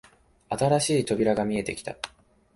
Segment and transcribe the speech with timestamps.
[0.49, 1.95] 新しい扉が見えてきた